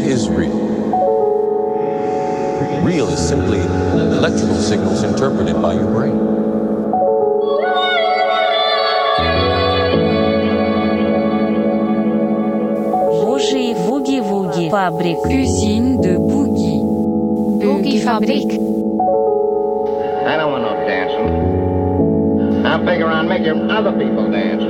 is 0.00 0.28
real? 0.28 0.58
Real 2.84 3.08
is 3.08 3.28
simply 3.28 3.58
electrical 3.58 4.56
signals 4.56 5.02
interpreted 5.02 5.60
by 5.60 5.74
your 5.74 5.86
brain. 5.86 6.18
Bougie 13.24 13.74
Boogie 13.74 14.22
Woogie 14.22 14.70
Fabriek. 14.70 15.18
Usine 15.28 16.00
de 16.00 16.18
Boogie 16.18 16.80
Boogie 17.60 18.00
fabriek. 18.00 18.52
I 18.52 20.36
don't 20.36 20.50
want 20.50 20.62
no 20.62 20.74
dancing. 20.86 21.28
I 22.66 22.78
figure 22.84 23.08
on 23.08 23.28
making 23.28 23.70
other 23.70 23.92
people 23.92 24.30
dance. 24.30 24.64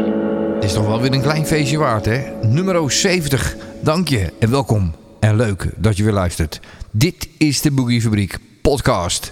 Is 0.61 0.73
toch 0.73 0.87
wel 0.87 1.01
weer 1.01 1.13
een 1.13 1.23
klein 1.23 1.47
feestje 1.47 1.79
waard, 1.79 2.05
hè? 2.05 2.19
Nummer 2.47 2.93
70. 2.93 3.57
Dank 3.81 4.09
je 4.09 4.33
en 4.39 4.51
welkom 4.51 5.00
en 5.21 5.37
leuk 5.37 5.67
dat 5.77 5.97
je 5.97 6.05
weer 6.05 6.13
luistert. 6.13 6.61
Dit 6.91 7.29
is 7.39 7.61
de 7.61 7.71
Boogie 7.71 8.03
Fabriek 8.03 8.39
podcast. 8.63 9.29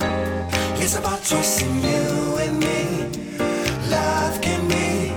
It's 0.78 0.96
about 0.96 1.24
trust 1.24 1.60
in 1.60 1.80
you 1.80 2.40
and 2.48 2.58
me. 2.58 3.06
Love 3.88 4.38
can 4.40 4.66
be. 4.66 5.10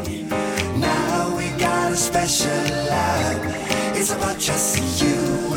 Now 0.78 1.38
we 1.38 1.44
got 1.58 1.92
a 1.92 1.96
special 1.96 2.62
love. 2.90 3.56
It's 3.94 4.12
about 4.12 4.40
trust 4.40 5.00
you 5.00 5.51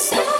stop. 0.00 0.37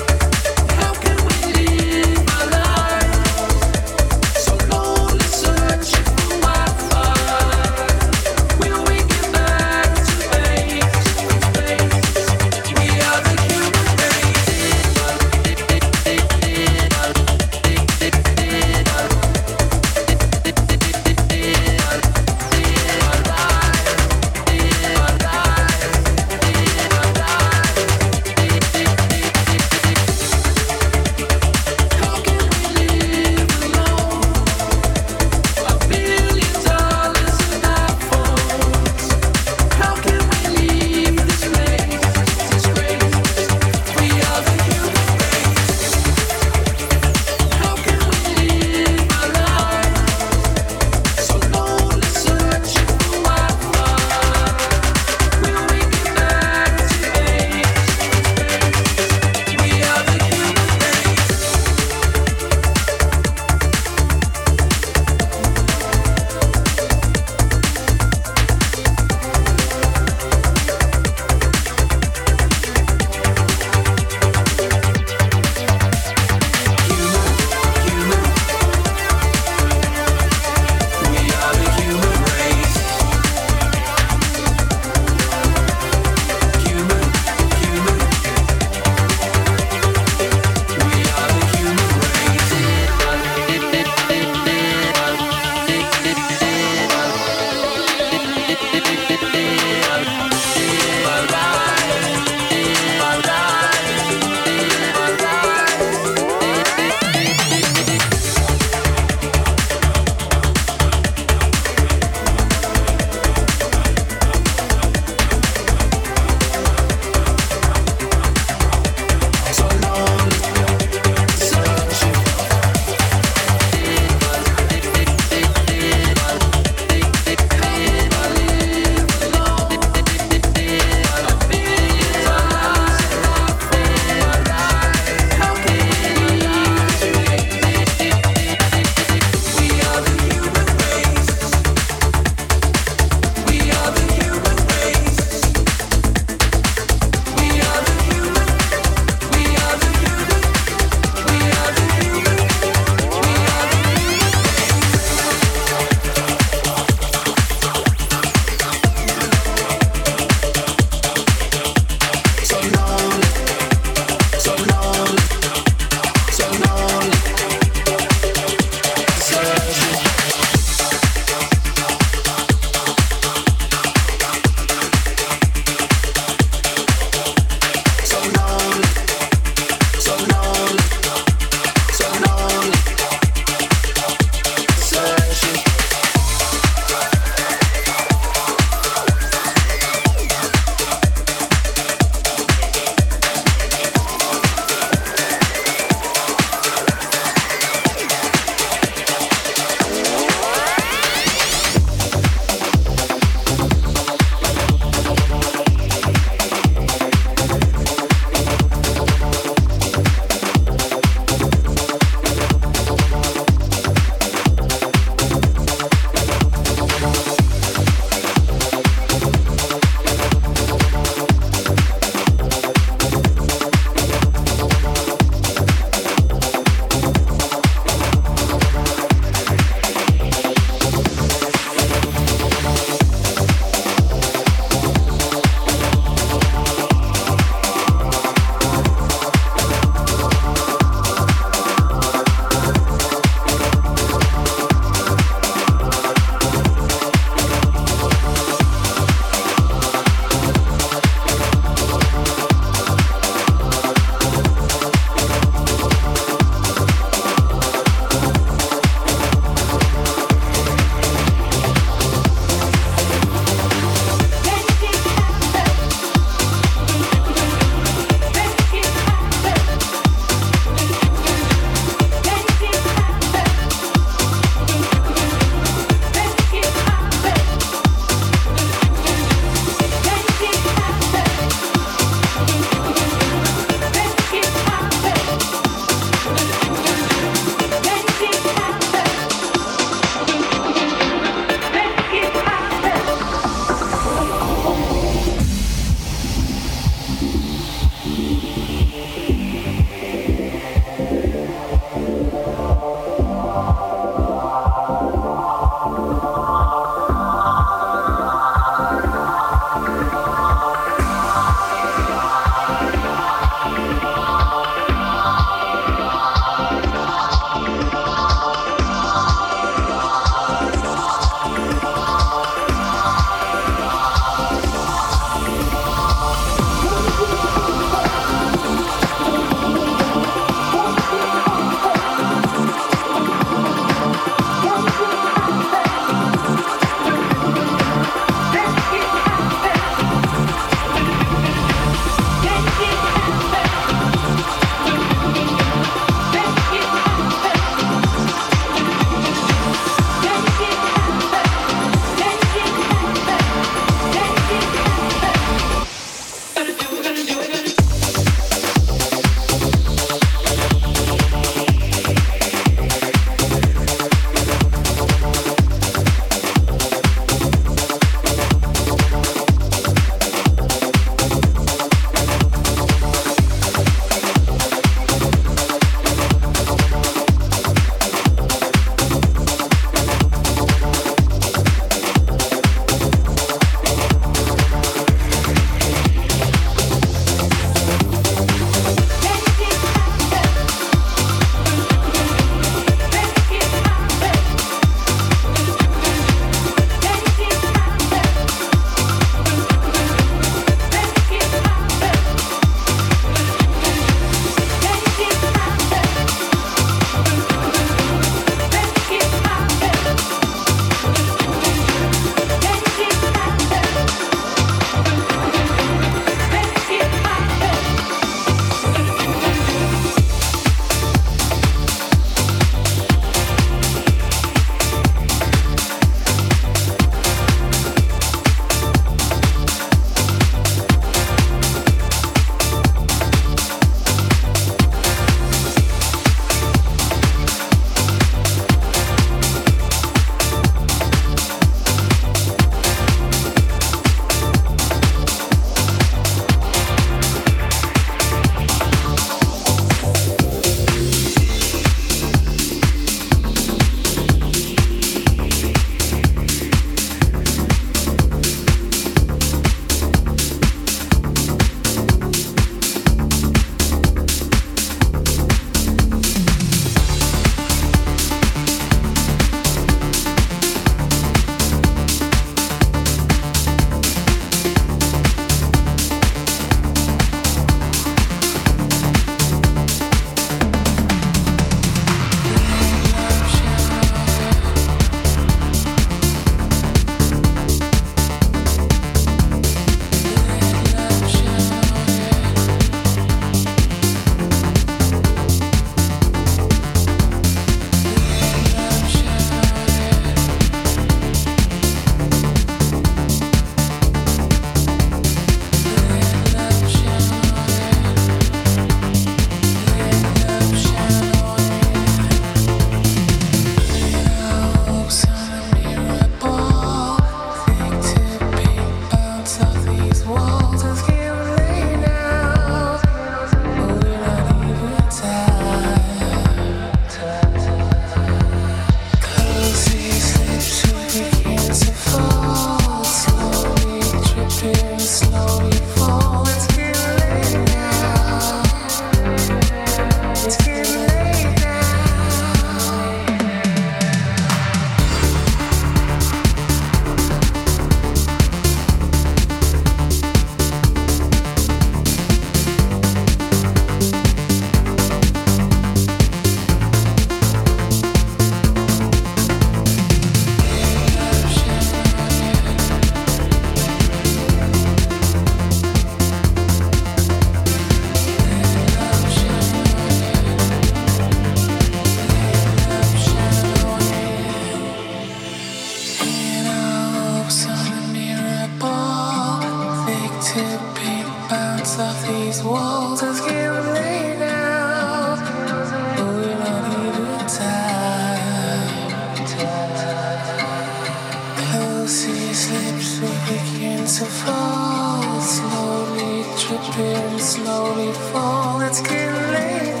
Slowly 597.41 598.13
fall. 598.31 598.81
It's 598.81 599.01
getting 599.01 599.33
late 599.51 600.00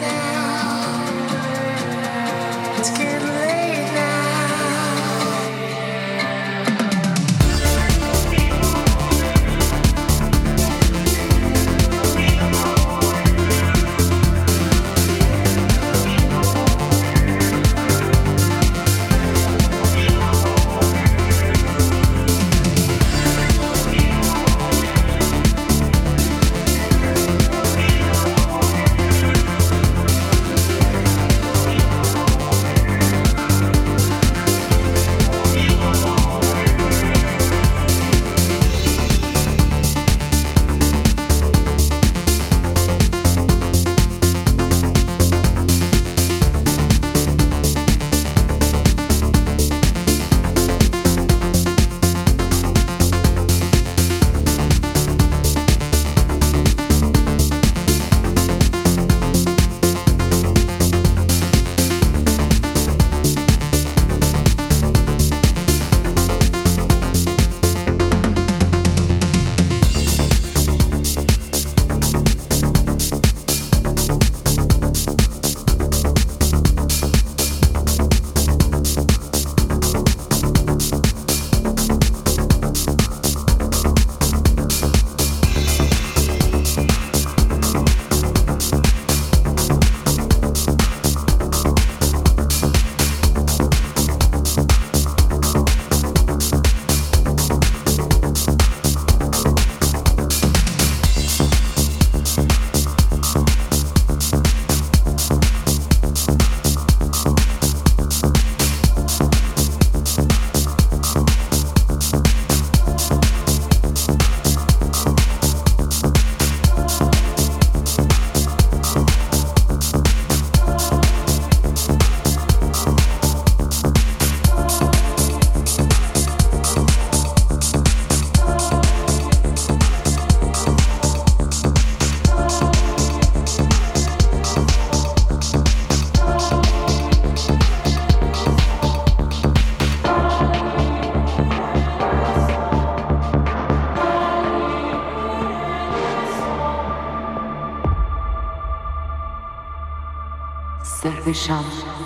Sham, 151.33 151.63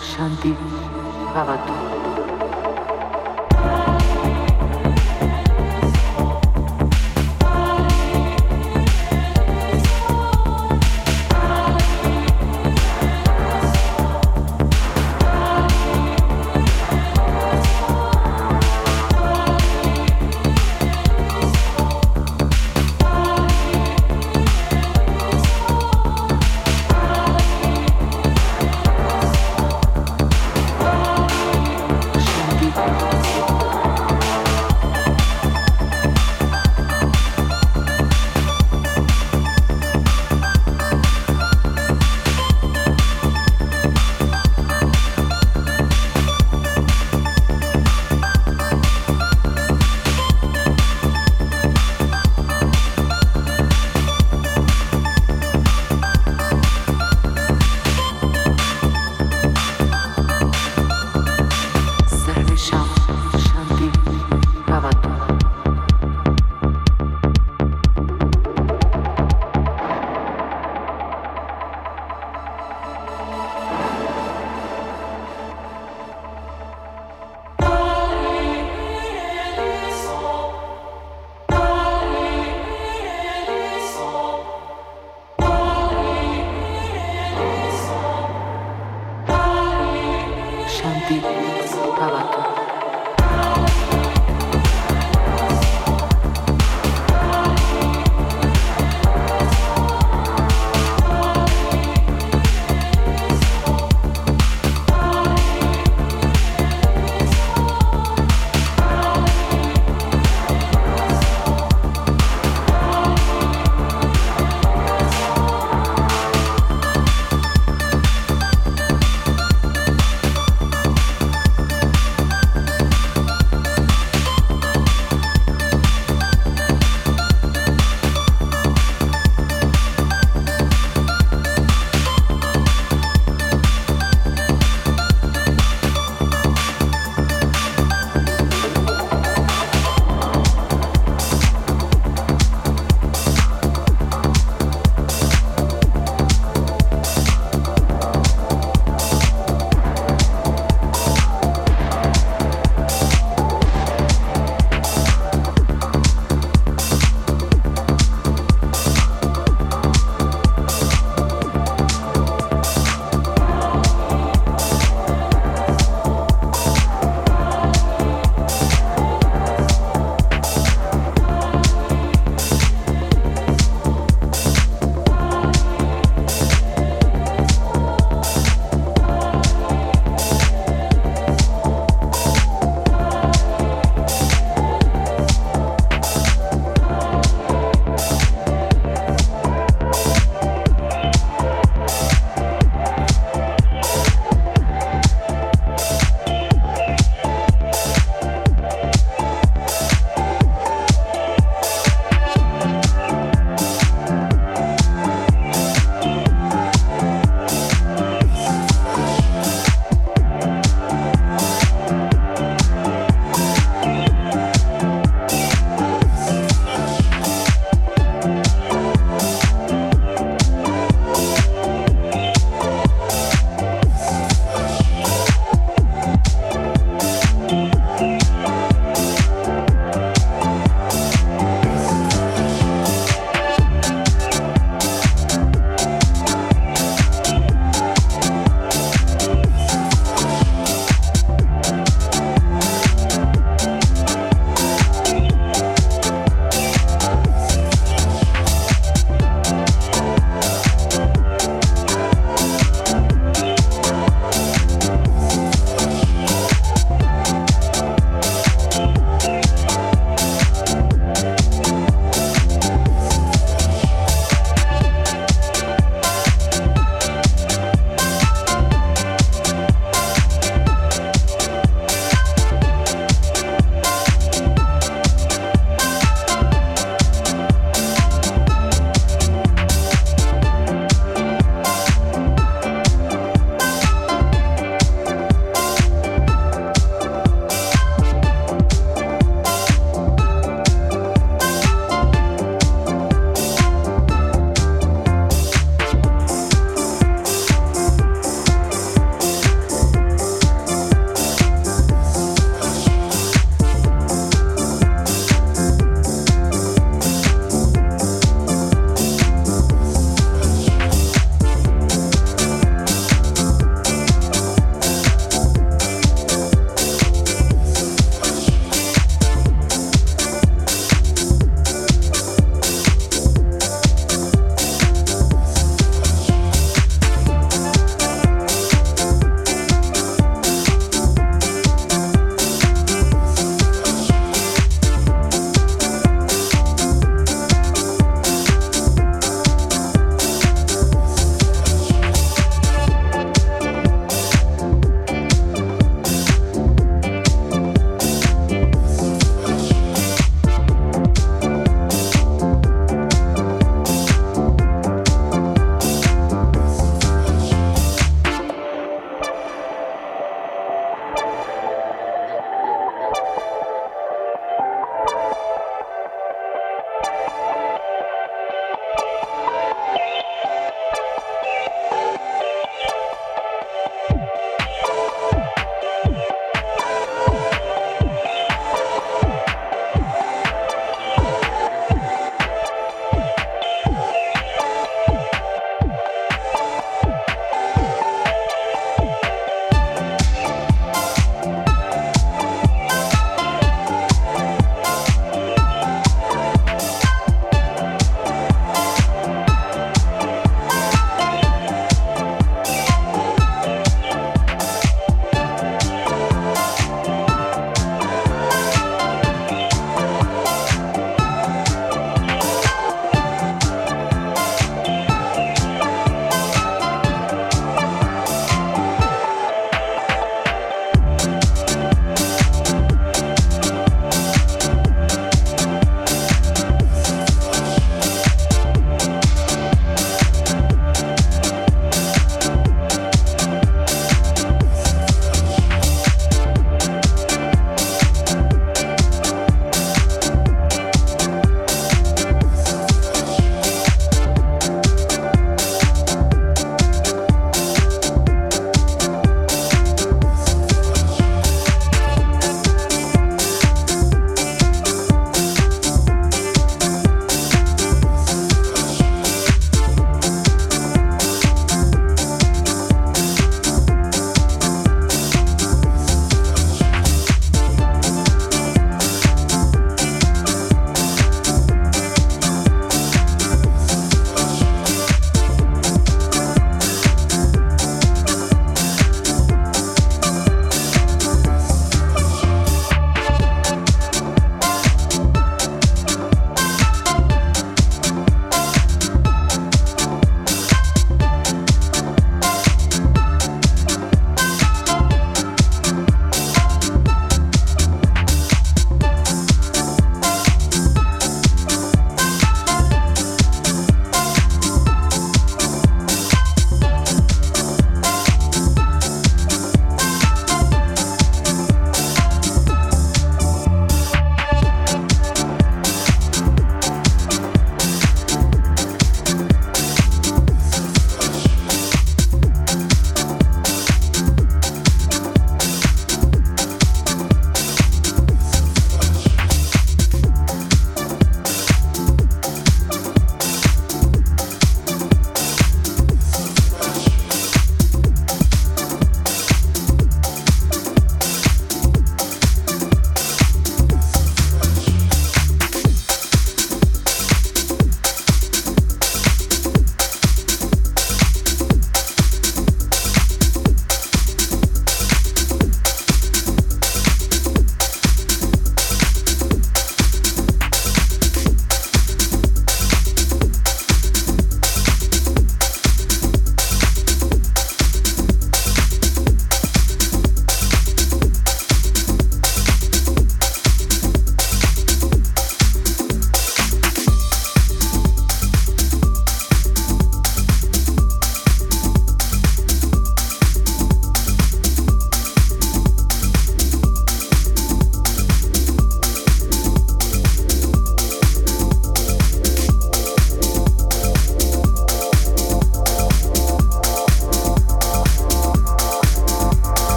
Shanti 0.00 0.52
Bhavat. 1.34 1.67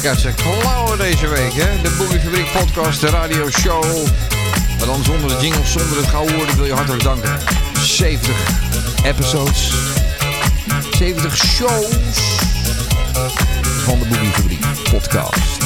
Ik 0.00 0.06
uit 0.06 0.98
deze 0.98 1.28
week. 1.28 1.52
Hè? 1.52 1.82
De 1.82 1.90
Fabriek 1.90 2.52
podcast, 2.52 3.00
de 3.00 3.06
radio 3.06 3.50
show. 3.50 3.84
Maar 4.78 4.86
dan 4.86 5.04
zonder 5.04 5.28
de 5.28 5.36
jingles, 5.40 5.72
zonder 5.72 5.96
het 5.96 6.06
gouden 6.06 6.36
woord. 6.36 6.56
Wil 6.56 6.64
je 6.64 6.72
hartelijk 6.72 7.02
danken. 7.02 7.38
70 7.82 8.36
episodes. 9.04 9.72
70 10.98 11.36
shows 11.36 11.86
van 13.84 13.98
de 13.98 14.04
Boogie 14.04 14.30
Fabriek 14.30 14.64
podcast. 14.90 15.62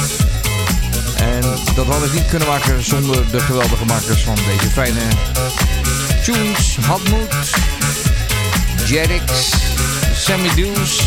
En 1.15 1.41
dat 1.75 1.85
had 1.85 2.05
ik 2.05 2.13
niet 2.13 2.27
kunnen 2.29 2.47
maken 2.47 2.83
zonder 2.83 3.31
de 3.31 3.39
geweldige 3.39 3.85
makers 3.85 4.23
van 4.23 4.35
deze 4.35 4.71
fijne 4.71 5.01
tunes. 6.23 6.77
Hadmoed, 6.85 7.35
Jetix, 8.85 9.53
Sammy 10.15 10.49
Deuce, 10.55 11.03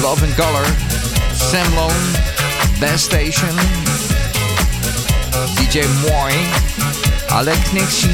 Love 0.00 0.26
in 0.26 0.34
Color, 0.34 0.66
Sam 1.50 1.74
Lone, 1.74 2.33
Best 2.84 3.06
Station, 3.06 3.56
DJ 5.56 5.86
Moy, 6.02 6.32
Alex 7.30 7.72
Nixie, 7.72 8.10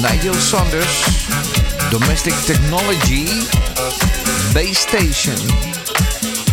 Nigel 0.00 0.34
Sanders, 0.34 1.26
Domestic 1.90 2.34
Technology, 2.46 3.26
Base 4.52 4.74
Station 4.74 5.34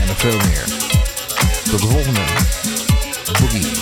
en 0.02 0.07
nog 0.07 0.18
veel 0.18 0.38
meer. 0.38 0.64
Tot 1.70 1.82
de 1.82 1.88
volgende. 1.88 2.22
Boogie. 3.40 3.78